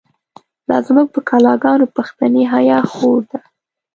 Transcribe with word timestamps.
لازموږ 0.69 1.07
په 1.13 1.19
کلاګانو، 1.29 1.93
پښتنی 1.97 2.43
حیا 2.53 2.79
خو 2.91 3.09
ره 3.17 3.23
ده 3.29 3.39